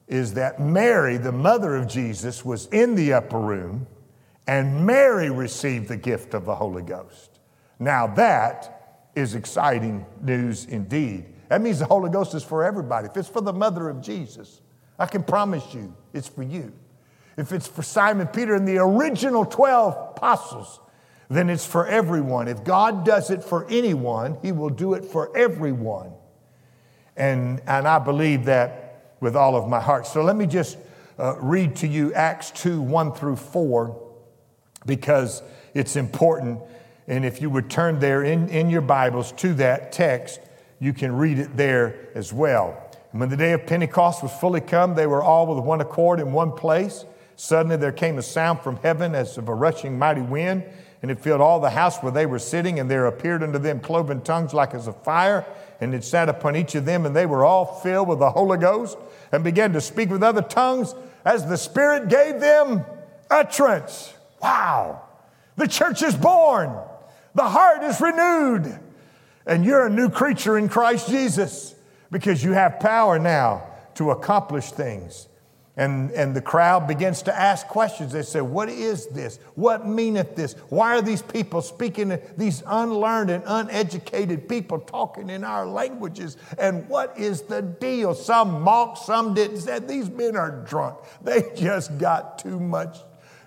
[0.08, 3.86] is that Mary, the mother of Jesus, was in the upper room
[4.48, 7.38] and Mary received the gift of the Holy Ghost.
[7.78, 11.24] Now that is exciting news indeed.
[11.50, 13.06] That means the Holy Ghost is for everybody.
[13.06, 14.60] If it's for the mother of Jesus,
[14.98, 16.72] I can promise you it's for you.
[17.36, 20.80] If it's for Simon Peter and the original 12 apostles,
[21.28, 22.48] then it's for everyone.
[22.48, 26.12] If God does it for anyone, He will do it for everyone.
[27.16, 30.06] And, and I believe that with all of my heart.
[30.06, 30.78] So let me just
[31.18, 34.08] uh, read to you Acts 2 1 through 4
[34.86, 35.42] because
[35.74, 36.60] it's important.
[37.06, 40.40] And if you would turn there in, in your Bibles to that text,
[40.80, 42.90] you can read it there as well.
[43.12, 46.20] And when the day of Pentecost was fully come, they were all with one accord
[46.20, 47.04] in one place.
[47.40, 50.62] Suddenly there came a sound from heaven as of a rushing mighty wind,
[51.00, 53.80] and it filled all the house where they were sitting, and there appeared unto them
[53.80, 55.46] cloven tongues like as of fire,
[55.80, 58.58] and it sat upon each of them, and they were all filled with the Holy
[58.58, 58.98] Ghost,
[59.32, 62.84] and began to speak with other tongues as the Spirit gave them
[63.30, 64.12] utterance.
[64.42, 65.00] Wow,
[65.56, 66.76] the church is born,
[67.34, 68.78] the heart is renewed,
[69.46, 71.74] and you're a new creature in Christ Jesus
[72.10, 75.26] because you have power now to accomplish things.
[75.76, 78.12] And, and the crowd begins to ask questions.
[78.12, 79.38] They say, What is this?
[79.54, 80.54] What meaneth this?
[80.68, 86.36] Why are these people speaking, these unlearned and uneducated people talking in our languages?
[86.58, 88.14] And what is the deal?
[88.14, 89.60] Some mocked, some didn't.
[89.60, 90.98] Said, These men are drunk.
[91.22, 92.98] They just got too much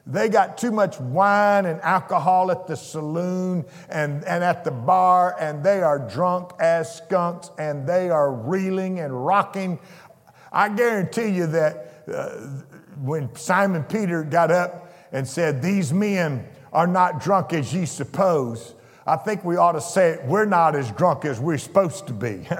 [0.05, 5.33] they got too much wine and alcohol at the saloon and, and at the bar,
[5.39, 9.79] and they are drunk as skunks and they are reeling and rocking.
[10.51, 12.29] I guarantee you that uh,
[13.01, 18.73] when Simon Peter got up and said, These men are not drunk as ye suppose,
[19.05, 22.47] I think we ought to say, We're not as drunk as we're supposed to be.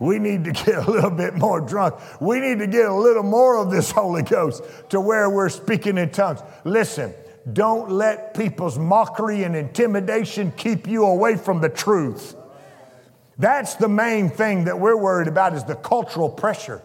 [0.00, 1.94] We need to get a little bit more drunk.
[2.20, 5.98] We need to get a little more of this Holy Ghost to where we're speaking
[5.98, 6.40] in tongues.
[6.64, 7.12] Listen,
[7.52, 12.34] don't let people's mockery and intimidation keep you away from the truth.
[13.38, 16.82] That's the main thing that we're worried about is the cultural pressure.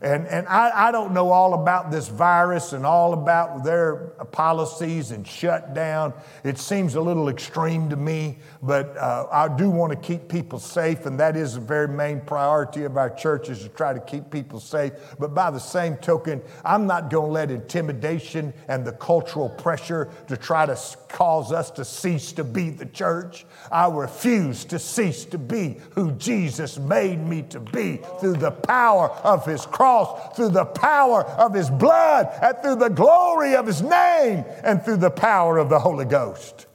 [0.00, 3.96] And, and I, I don't know all about this virus and all about their
[4.30, 6.12] policies and shutdown.
[6.44, 10.60] It seems a little extreme to me, but uh, I do want to keep people
[10.60, 14.00] safe, and that is a very main priority of our church is to try to
[14.00, 14.92] keep people safe.
[15.18, 20.10] But by the same token, I'm not going to let intimidation and the cultural pressure
[20.28, 23.46] to try to cause us to cease to be the church.
[23.72, 29.10] I refuse to cease to be who Jesus made me to be through the power
[29.24, 29.87] of his cross,
[30.34, 34.98] through the power of his blood, and through the glory of his name, and through
[34.98, 36.66] the power of the Holy Ghost.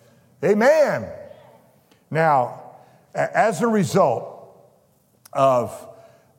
[0.43, 1.09] Amen.
[2.11, 2.61] Now,
[3.13, 4.29] as a result
[5.31, 5.87] of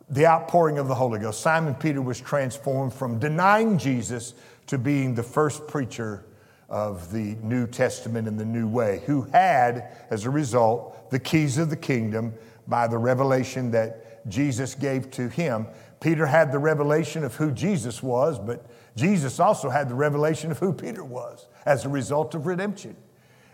[0.08, 4.34] the outpouring of the Holy Ghost, Simon Peter was transformed from denying Jesus
[4.66, 6.24] to being the first preacher
[6.68, 11.58] of the New Testament in the new way, who had, as a result, the keys
[11.58, 12.34] of the kingdom
[12.66, 15.66] by the revelation that Jesus gave to him.
[16.04, 20.58] Peter had the revelation of who Jesus was, but Jesus also had the revelation of
[20.58, 22.94] who Peter was as a result of redemption.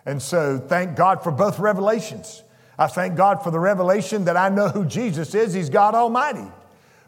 [0.04, 2.42] And so, thank God for both revelations.
[2.76, 5.54] I thank God for the revelation that I know who Jesus is.
[5.54, 6.50] He's God Almighty.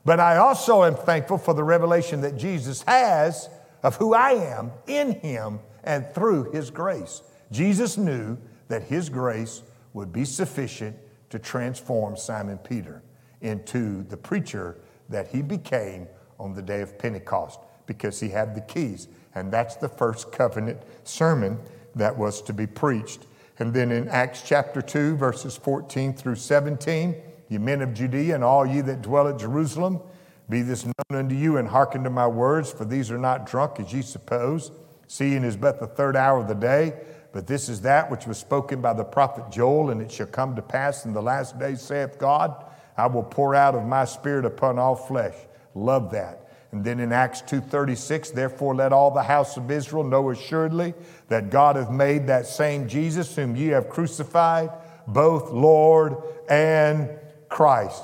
[0.05, 3.49] But I also am thankful for the revelation that Jesus has
[3.83, 7.21] of who I am in Him and through His grace.
[7.51, 10.97] Jesus knew that His grace would be sufficient
[11.31, 13.03] to transform Simon Peter
[13.41, 14.77] into the preacher
[15.13, 19.09] that he became on the day of Pentecost because he had the keys.
[19.35, 21.59] And that's the first covenant sermon
[21.95, 23.27] that was to be preached.
[23.59, 27.15] And then in Acts chapter 2, verses 14 through 17,
[27.49, 30.01] ye men of Judea and all ye that dwell at Jerusalem,
[30.49, 33.79] be this known unto you and hearken to my words, for these are not drunk
[33.79, 34.71] as ye suppose,
[35.07, 36.95] seeing is but the third hour of the day.
[37.33, 40.55] But this is that which was spoken by the prophet Joel, and it shall come
[40.57, 42.65] to pass in the last days, saith God,
[42.97, 45.35] I will pour out of my spirit upon all flesh.
[45.75, 46.49] Love that.
[46.73, 50.95] And then in Acts 2:36, therefore let all the house of Israel know assuredly
[51.29, 54.71] that God hath made that same Jesus whom ye have crucified,
[55.07, 56.17] both Lord
[56.49, 57.11] and
[57.49, 58.03] Christ.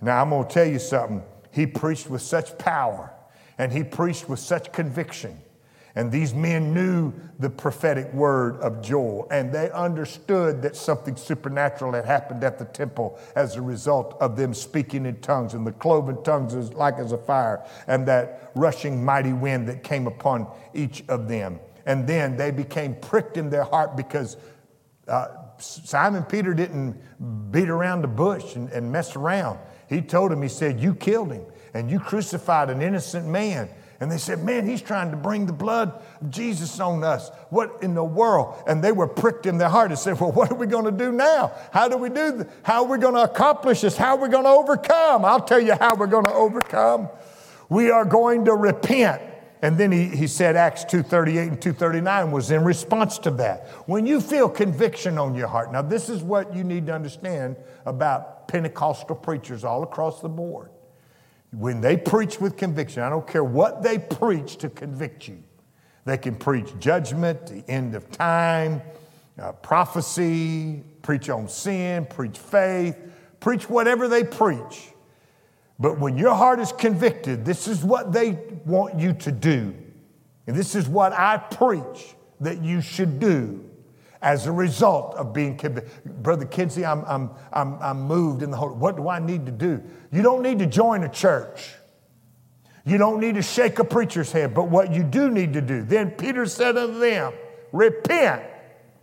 [0.00, 1.22] Now I'm going to tell you something.
[1.50, 3.12] He preached with such power
[3.56, 5.40] and he preached with such conviction
[5.98, 11.92] and these men knew the prophetic word of Joel, and they understood that something supernatural
[11.92, 15.72] had happened at the temple as a result of them speaking in tongues, and the
[15.72, 20.46] cloven tongues is like as a fire, and that rushing mighty wind that came upon
[20.72, 21.58] each of them.
[21.84, 24.36] And then they became pricked in their heart because
[25.08, 25.26] uh,
[25.58, 26.96] Simon Peter didn't
[27.50, 29.58] beat around the bush and, and mess around.
[29.88, 33.68] He told him, he said, You killed him, and you crucified an innocent man.
[34.00, 37.30] And they said, Man, he's trying to bring the blood of Jesus on us.
[37.50, 38.62] What in the world?
[38.66, 40.92] And they were pricked in their heart and said, Well, what are we going to
[40.92, 41.52] do now?
[41.72, 42.46] How do we do this?
[42.62, 43.96] How are we going to accomplish this?
[43.96, 45.24] How are we going to overcome?
[45.24, 47.08] I'll tell you how we're going to overcome.
[47.68, 49.22] We are going to repent.
[49.60, 53.66] And then he, he said Acts 2.38 and 2.39 was in response to that.
[53.86, 57.56] When you feel conviction on your heart, now this is what you need to understand
[57.84, 60.70] about Pentecostal preachers all across the board.
[61.50, 65.42] When they preach with conviction, I don't care what they preach to convict you.
[66.04, 68.82] They can preach judgment, the end of time,
[69.38, 72.96] uh, prophecy, preach on sin, preach faith,
[73.40, 74.92] preach whatever they preach.
[75.78, 79.74] But when your heart is convicted, this is what they want you to do.
[80.46, 83.67] And this is what I preach that you should do
[84.22, 85.58] as a result of being.
[86.04, 88.74] Brother Kinsey, I'm, I'm, I'm, I'm moved in the Holy.
[88.74, 89.82] What do I need to do?
[90.10, 91.74] You don't need to join a church.
[92.84, 95.82] You don't need to shake a preacher's head, but what you do need to do.
[95.82, 97.32] Then Peter said unto them,
[97.72, 98.42] Repent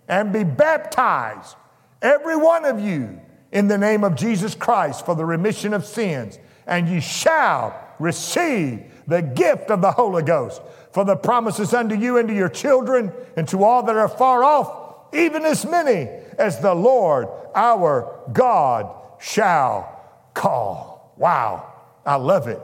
[0.08, 1.56] and be baptized,
[2.02, 6.40] every one of you, in the name of Jesus Christ for the remission of sins,
[6.66, 10.62] and ye shall receive the gift of the Holy Ghost.
[10.92, 14.44] For the promises unto you and to your children and to all that are far
[14.44, 20.02] off even as many as the Lord our God shall
[20.34, 21.14] call.
[21.18, 21.74] Wow,
[22.06, 22.60] I love it.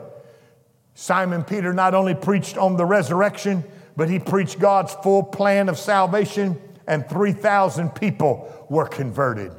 [0.94, 3.64] Simon Peter not only preached on the resurrection,
[3.96, 9.52] but he preached God's full plan of salvation, and 3,000 people were converted.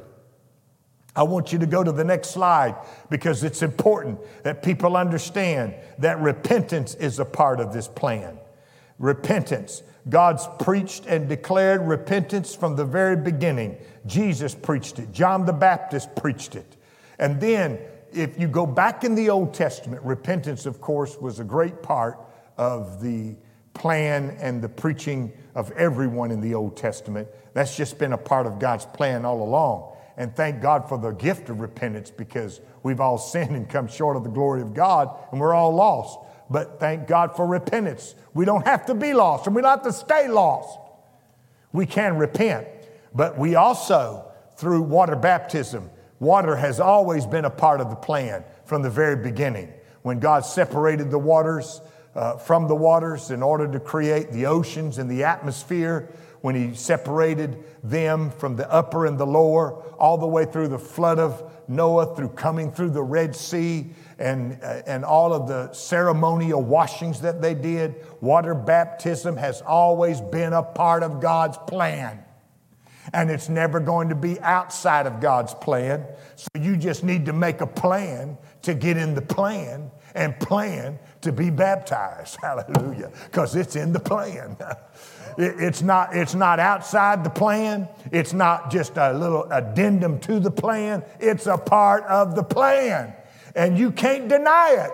[1.16, 2.74] I want you to go to the next slide
[3.08, 8.38] because it's important that people understand that repentance is a part of this plan.
[8.98, 9.82] Repentance.
[10.08, 13.78] God's preached and declared repentance from the very beginning.
[14.06, 16.76] Jesus preached it, John the Baptist preached it.
[17.18, 17.78] And then,
[18.12, 22.18] if you go back in the Old Testament, repentance, of course, was a great part
[22.56, 23.34] of the
[23.72, 27.28] plan and the preaching of everyone in the Old Testament.
[27.54, 29.96] That's just been a part of God's plan all along.
[30.16, 34.16] And thank God for the gift of repentance because we've all sinned and come short
[34.16, 36.18] of the glory of God and we're all lost.
[36.50, 38.14] But thank God for repentance.
[38.34, 40.78] We don't have to be lost and we don't have to stay lost.
[41.72, 42.68] We can repent.
[43.14, 45.90] But we also, through water baptism,
[46.20, 49.72] water has always been a part of the plan from the very beginning.
[50.02, 51.80] When God separated the waters
[52.14, 56.08] uh, from the waters in order to create the oceans and the atmosphere,
[56.42, 60.78] when He separated them from the upper and the lower, all the way through the
[60.78, 66.62] flood of Noah, through coming through the Red Sea, and, and all of the ceremonial
[66.62, 67.94] washings that they did.
[68.20, 72.24] Water baptism has always been a part of God's plan.
[73.12, 76.06] and it's never going to be outside of God's plan.
[76.36, 80.98] So you just need to make a plan to get in the plan and plan
[81.22, 82.38] to be baptized.
[82.42, 83.10] Hallelujah.
[83.26, 84.56] Because it's in the plan.
[85.36, 87.88] It's not, it's not outside the plan.
[88.12, 91.02] It's not just a little addendum to the plan.
[91.18, 93.14] It's a part of the plan.
[93.54, 94.90] And you can't deny it.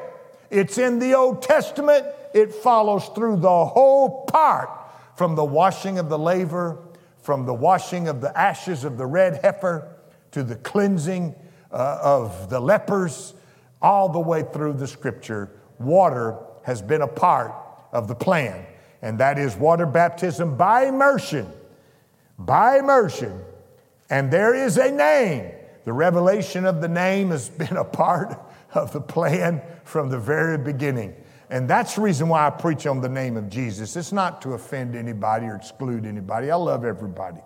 [0.51, 2.07] It's in the Old Testament.
[2.35, 4.71] It follows through the whole part
[5.17, 6.79] from the washing of the laver,
[7.23, 9.89] from the washing of the ashes of the red heifer
[10.33, 11.35] to the cleansing
[11.73, 13.35] uh, of the lepers,
[13.83, 15.51] all the way through the scripture.
[15.79, 17.55] Water has been a part
[17.93, 18.67] of the plan
[19.03, 21.51] and that is water baptism by immersion.
[22.39, 23.41] By immersion.
[24.09, 25.53] And there is a name.
[25.85, 28.39] The revelation of the name has been a part
[28.75, 31.15] of the plan from the very beginning.
[31.51, 33.97] And that's the reason why I preach on the name of Jesus.
[33.97, 36.51] It's not to offend anybody or exclude anybody.
[36.51, 37.41] I love everybody.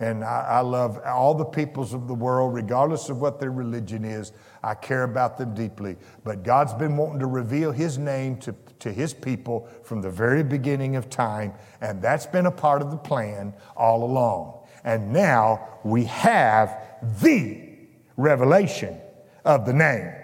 [0.00, 4.02] And I, I, love all the peoples of the world, regardless of what their religion
[4.02, 4.32] is.
[4.62, 5.96] I care about them deeply.
[6.24, 10.42] But God's been wanting to reveal His name to, to His people from the very
[10.42, 11.52] beginning of time.
[11.82, 14.66] And that's been a part of the plan all along.
[14.84, 16.82] And now we have
[17.20, 17.68] the
[18.16, 18.98] revelation
[19.44, 20.14] of the name.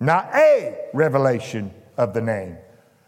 [0.00, 2.58] Not a revelation of the name,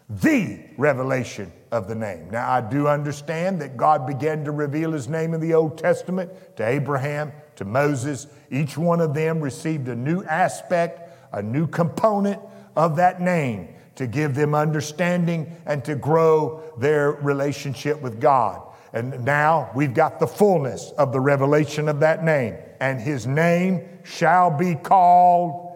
[0.09, 2.29] the revelation of the name.
[2.31, 6.31] Now, I do understand that God began to reveal his name in the Old Testament
[6.57, 8.27] to Abraham, to Moses.
[8.49, 12.41] Each one of them received a new aspect, a new component
[12.75, 18.61] of that name to give them understanding and to grow their relationship with God.
[18.93, 22.55] And now we've got the fullness of the revelation of that name.
[22.79, 25.68] And his name shall be called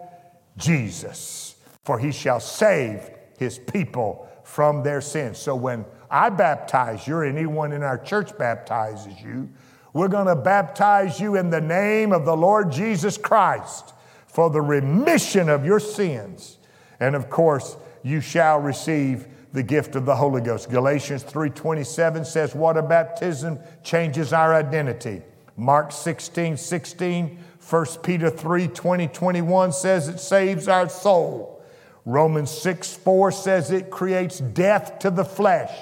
[0.56, 5.38] Jesus, for he shall save his people from their sins.
[5.38, 9.48] So when I baptize you, or anyone in our church baptizes you,
[9.92, 13.94] we're going to baptize you in the name of the Lord Jesus Christ
[14.26, 16.58] for the remission of your sins.
[17.00, 20.68] And of course, you shall receive the gift of the Holy Ghost.
[20.68, 25.22] Galatians 3:27 says water baptism changes our identity.
[25.56, 27.38] Mark 16, 16,
[27.68, 31.62] 1 Peter 3, 20, 21 says it saves our soul.
[32.04, 35.72] Romans 6 4 says it creates death to the flesh.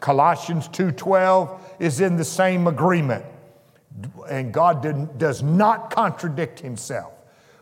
[0.00, 3.24] Colossians 2:12 is in the same agreement.
[4.28, 7.12] And God did, does not contradict himself.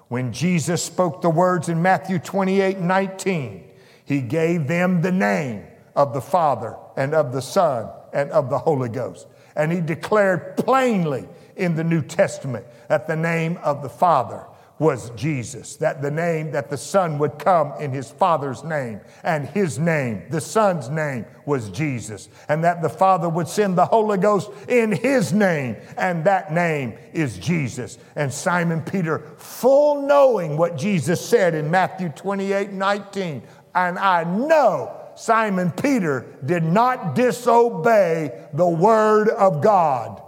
[0.08, 3.64] When Jesus spoke the words in Matthew 28 19,
[4.04, 8.58] he gave them the name of the Father and of the Son and of the
[8.58, 9.28] Holy Ghost.
[9.54, 14.44] And he declared plainly in the New Testament that the name of the Father
[14.78, 19.48] was Jesus, that the name that the Son would come in his Father's name, and
[19.48, 24.18] his name, the Son's name, was Jesus, and that the Father would send the Holy
[24.18, 27.96] Ghost in his name, and that name is Jesus.
[28.14, 33.42] And Simon Peter, full knowing what Jesus said in Matthew 28 19,
[33.74, 40.22] and I know Simon Peter did not disobey the word of God,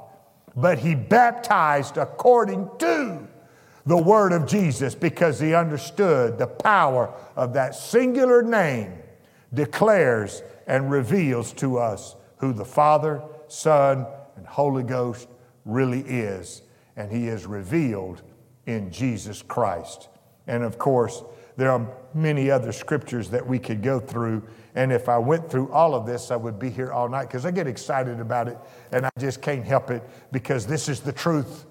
[0.56, 3.26] but he baptized according to
[3.86, 8.92] the word of Jesus because he understood the power of that singular name
[9.52, 15.28] declares and reveals to us who the Father, Son, and Holy Ghost
[15.64, 16.62] really is.
[16.96, 18.22] And he is revealed
[18.66, 20.08] in Jesus Christ.
[20.46, 21.22] And of course,
[21.56, 24.42] there are many other scriptures that we could go through.
[24.74, 27.46] And if I went through all of this, I would be here all night because
[27.46, 28.58] I get excited about it
[28.90, 30.02] and I just can't help it
[30.32, 31.66] because this is the truth.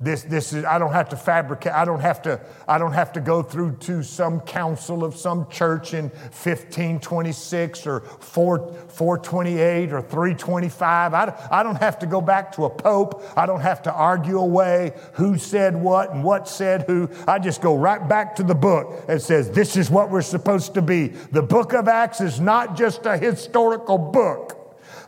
[0.00, 3.12] This, this is, I don't have to fabricate, I don't have to, I don't have
[3.14, 10.00] to go through to some council of some church in 1526 or 4, 428 or
[10.00, 11.14] 325.
[11.14, 13.24] I, I don't have to go back to a pope.
[13.36, 17.10] I don't have to argue away who said what and what said who.
[17.26, 20.74] I just go right back to the book and says, this is what we're supposed
[20.74, 21.08] to be.
[21.08, 24.57] The book of Acts is not just a historical book.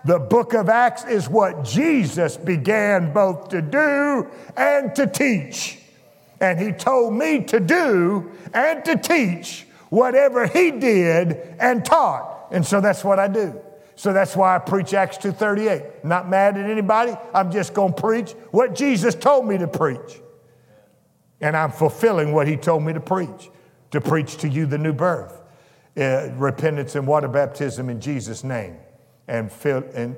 [0.04, 5.78] The book of Acts is what Jesus began both to do and to teach.
[6.40, 12.48] And he told me to do and to teach whatever he did and taught.
[12.50, 13.60] And so that's what I do.
[13.94, 16.02] So that's why I preach Acts 2:38.
[16.02, 17.14] Not mad at anybody.
[17.34, 20.22] I'm just going to preach what Jesus told me to preach.
[21.42, 23.50] And I'm fulfilling what he told me to preach.
[23.90, 25.42] To preach to you the new birth,
[25.98, 28.76] uh, repentance and water baptism in Jesus name
[29.28, 30.16] and, fill, and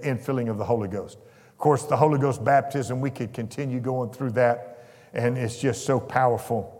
[0.49, 1.19] of the Holy Ghost.
[1.51, 5.85] Of course, the Holy Ghost baptism, we could continue going through that, and it's just
[5.85, 6.79] so powerful.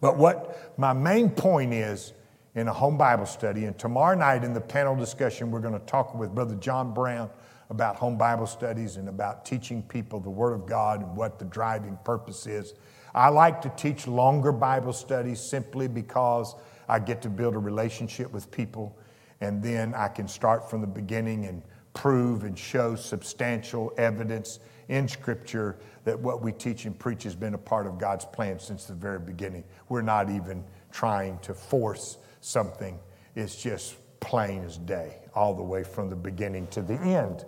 [0.00, 2.12] But what my main point is
[2.54, 5.86] in a home Bible study, and tomorrow night in the panel discussion, we're going to
[5.86, 7.30] talk with Brother John Brown
[7.70, 11.46] about home Bible studies and about teaching people the Word of God and what the
[11.46, 12.74] driving purpose is.
[13.14, 16.54] I like to teach longer Bible studies simply because
[16.88, 18.96] I get to build a relationship with people
[19.42, 21.62] and then I can start from the beginning and
[21.94, 27.54] prove and show substantial evidence in Scripture that what we teach and preach has been
[27.54, 29.64] a part of God's plan since the very beginning.
[29.88, 30.62] We're not even
[30.92, 33.00] trying to force something,
[33.34, 37.44] it's just plain as day, all the way from the beginning to the end.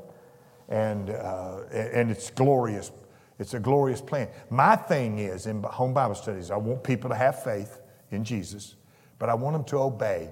[0.69, 2.91] And, uh, and it's glorious.
[3.39, 4.29] It's a glorious plan.
[4.51, 7.81] My thing is in home Bible studies, I want people to have faith
[8.11, 8.75] in Jesus,
[9.21, 10.31] but I want them to obey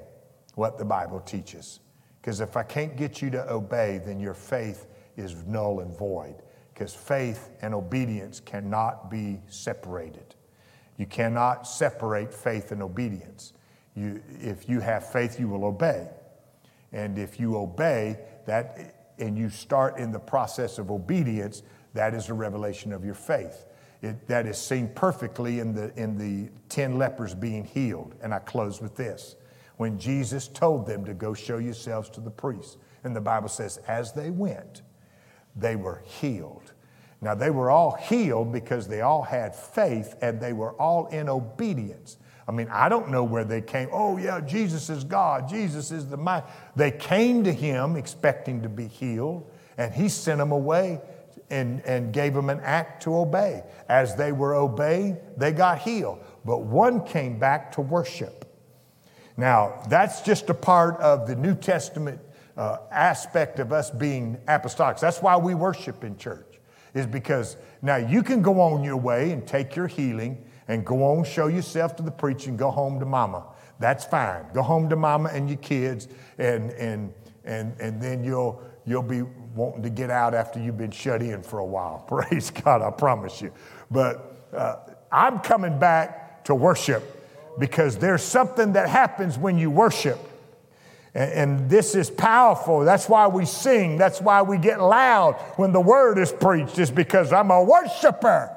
[0.54, 1.80] what the Bible teaches.
[2.20, 4.86] Because if I can't get you to obey, then your faith
[5.16, 6.36] is null and void.
[6.72, 10.34] Because faith and obedience cannot be separated.
[10.96, 13.52] You cannot separate faith and obedience.
[13.94, 16.08] You, if you have faith, you will obey.
[16.92, 21.62] And if you obey that and you start in the process of obedience,
[21.94, 23.66] that is a revelation of your faith.
[24.00, 28.14] It, that is seen perfectly in the, in the 10 lepers being healed.
[28.22, 29.36] And I close with this
[29.82, 32.76] when Jesus told them to go show yourselves to the priests.
[33.02, 34.82] And the Bible says, as they went,
[35.56, 36.72] they were healed.
[37.20, 41.28] Now, they were all healed because they all had faith and they were all in
[41.28, 42.16] obedience.
[42.46, 43.88] I mean, I don't know where they came.
[43.90, 45.48] Oh, yeah, Jesus is God.
[45.48, 46.44] Jesus is the mind.
[46.76, 51.00] They came to him expecting to be healed, and he sent them away
[51.50, 53.64] and, and gave them an act to obey.
[53.88, 56.20] As they were obeying, they got healed.
[56.44, 58.51] But one came back to worship.
[59.36, 62.20] Now, that's just a part of the New Testament
[62.56, 65.00] uh, aspect of us being apostolics.
[65.00, 66.58] That's why we worship in church,
[66.94, 71.02] is because now you can go on your way and take your healing and go
[71.04, 73.44] on, show yourself to the preacher, and go home to mama.
[73.78, 74.44] That's fine.
[74.54, 76.08] Go home to mama and your kids,
[76.38, 77.12] and, and,
[77.44, 79.22] and, and then you'll, you'll be
[79.54, 81.98] wanting to get out after you've been shut in for a while.
[82.08, 83.52] Praise God, I promise you.
[83.90, 84.76] But uh,
[85.10, 87.21] I'm coming back to worship
[87.58, 90.18] because there's something that happens when you worship.
[91.14, 92.80] And, and, this is powerful.
[92.80, 93.98] That's why we sing.
[93.98, 98.56] That's why we get loud when the word is preached, is because I'm a worshiper.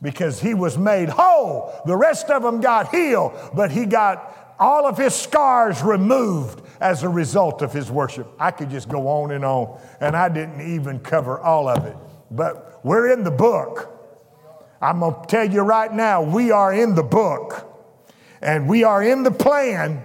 [0.00, 1.74] Because he was made whole.
[1.84, 7.02] The rest of them got healed, but he got all of his scars removed as
[7.02, 8.26] a result of his worship.
[8.38, 11.96] I could just go on and on, and I didn't even cover all of it.
[12.30, 13.88] But we're in the book.
[14.80, 17.69] I'm going to tell you right now, we are in the book.
[18.40, 20.02] And we are in the plan,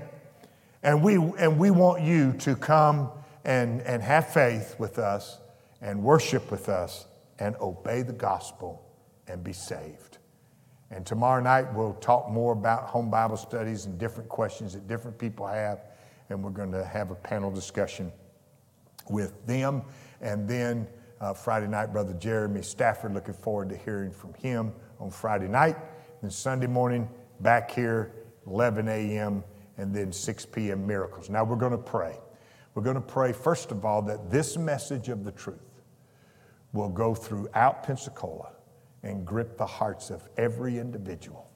[0.83, 3.09] and we, and we want you to come
[3.45, 5.39] and, and have faith with us
[5.81, 7.05] and worship with us
[7.39, 8.86] and obey the gospel
[9.27, 10.17] and be saved.
[10.91, 15.17] And tomorrow night, we'll talk more about home Bible studies and different questions that different
[15.17, 15.81] people have.
[16.29, 18.11] And we're going to have a panel discussion
[19.09, 19.81] with them.
[20.21, 20.88] And then
[21.21, 25.77] uh, Friday night, Brother Jeremy Stafford, looking forward to hearing from him on Friday night.
[26.21, 27.09] And Sunday morning,
[27.39, 28.11] back here
[28.48, 29.43] 11 a.m.,
[29.78, 30.88] and then 6 p.m.
[30.88, 31.30] miracles.
[31.30, 32.18] Now we're going to pray.
[32.74, 35.60] We're going to pray, first of all, that this message of the truth
[36.74, 38.52] will go throughout Pensacola
[39.04, 41.50] and grip the hearts of every individual.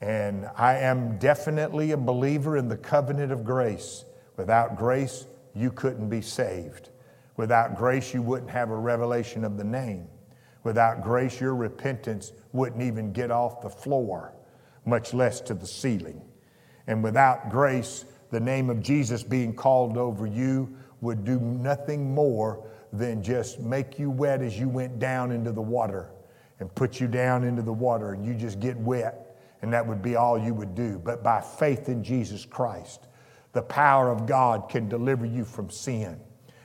[0.00, 4.04] And I am definitely a believer in the covenant of grace.
[4.36, 6.90] Without grace, you couldn't be saved.
[7.36, 10.06] Without grace, you wouldn't have a revelation of the name.
[10.62, 14.32] Without grace, your repentance wouldn't even get off the floor
[14.88, 16.20] much less to the ceiling.
[16.86, 22.66] And without grace, the name of Jesus being called over you would do nothing more
[22.92, 26.10] than just make you wet as you went down into the water
[26.60, 29.36] and put you down into the water and you just get wet.
[29.62, 30.98] And that would be all you would do.
[30.98, 33.06] But by faith in Jesus Christ,
[33.52, 36.18] the power of God can deliver you from sin.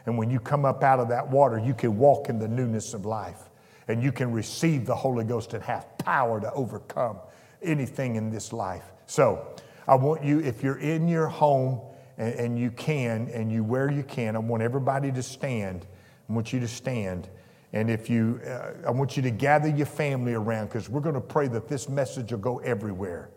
[0.06, 2.94] And when you come up out of that water, you can walk in the newness
[2.94, 3.50] of life
[3.88, 7.18] and you can receive the Holy Ghost and have power to overcome
[7.64, 8.84] anything in this life.
[9.06, 9.56] So
[9.88, 11.82] I want you, if you're in your home
[12.18, 15.86] and, and you can, and you where you can, I want everybody to stand.
[16.30, 17.30] I want you to stand.
[17.74, 21.16] And if you, uh, I want you to gather your family around because we're going
[21.16, 23.30] to pray that this message will go everywhere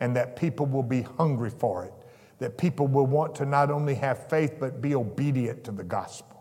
[0.00, 1.92] and that people will be hungry for it.
[2.38, 6.31] That people will want to not only have faith, but be obedient to the gospel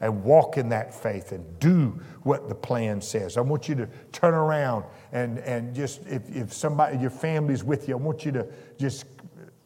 [0.00, 3.36] and walk in that faith and do what the plan says.
[3.36, 7.88] I want you to turn around and, and just, if, if somebody, your family's with
[7.88, 8.46] you, I want you to
[8.78, 9.06] just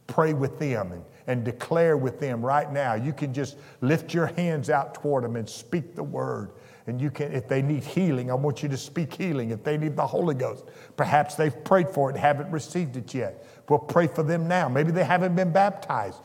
[0.07, 2.95] pray with them and, and declare with them right now.
[2.95, 6.51] You can just lift your hands out toward them and speak the word.
[6.87, 9.51] And you can, if they need healing, I want you to speak healing.
[9.51, 10.65] If they need the Holy Ghost,
[10.97, 13.47] perhaps they've prayed for it and haven't received it yet.
[13.71, 14.69] We'll pray for them now.
[14.69, 16.19] Maybe they haven't been baptized.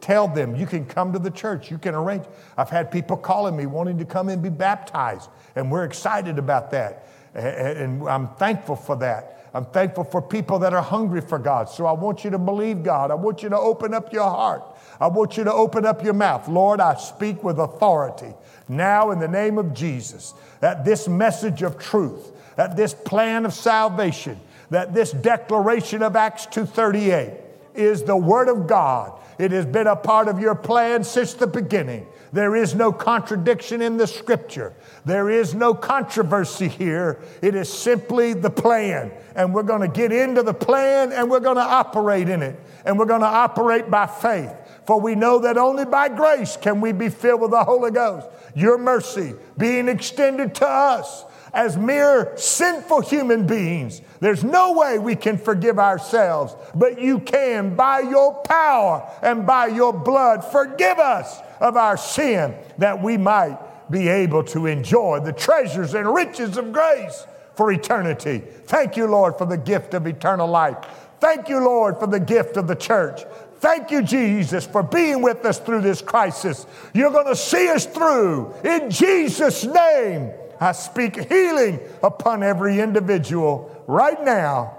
[0.00, 1.72] Tell them you can come to the church.
[1.72, 2.24] You can arrange.
[2.56, 6.70] I've had people calling me wanting to come and be baptized, and we're excited about
[6.70, 7.08] that.
[7.34, 9.50] And I'm thankful for that.
[9.54, 11.68] I'm thankful for people that are hungry for God.
[11.68, 13.10] So I want you to believe God.
[13.10, 14.62] I want you to open up your heart.
[15.00, 16.46] I want you to open up your mouth.
[16.46, 18.34] Lord, I speak with authority
[18.68, 23.52] now in the name of Jesus that this message of truth, that this plan of
[23.52, 24.38] salvation,
[24.70, 27.32] that this declaration of Acts 2:38
[27.74, 29.12] is the word of God.
[29.38, 32.06] It has been a part of your plan since the beginning.
[32.32, 34.74] There is no contradiction in the scripture.
[35.04, 37.18] There is no controversy here.
[37.40, 39.12] It is simply the plan.
[39.34, 42.60] And we're going to get into the plan and we're going to operate in it.
[42.84, 44.52] And we're going to operate by faith.
[44.86, 48.26] For we know that only by grace can we be filled with the Holy Ghost.
[48.54, 54.00] Your mercy being extended to us as mere sinful human beings.
[54.20, 59.68] There's no way we can forgive ourselves, but you can by your power and by
[59.68, 63.58] your blood forgive us of our sin that we might
[63.90, 68.42] be able to enjoy the treasures and riches of grace for eternity.
[68.66, 70.76] Thank you, Lord, for the gift of eternal life.
[71.20, 73.22] Thank you, Lord, for the gift of the church.
[73.56, 76.64] Thank you, Jesus, for being with us through this crisis.
[76.94, 80.30] You're going to see us through in Jesus' name.
[80.60, 84.76] I speak healing upon every individual right now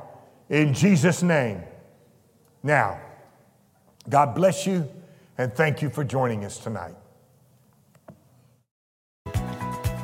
[0.49, 1.63] in Jesus' name.
[2.63, 2.99] Now,
[4.09, 4.89] God bless you
[5.37, 6.95] and thank you for joining us tonight.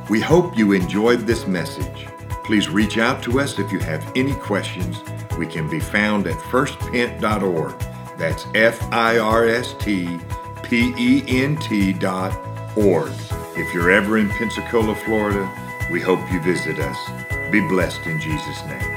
[0.09, 2.07] We hope you enjoyed this message.
[2.43, 4.97] Please reach out to us if you have any questions.
[5.38, 7.80] We can be found at firstpent.org.
[8.17, 10.19] That's F I R S T
[10.63, 12.34] P E N T dot
[12.78, 13.11] org.
[13.57, 15.51] If you're ever in Pensacola, Florida,
[15.89, 17.49] we hope you visit us.
[17.51, 18.95] Be blessed in Jesus' name.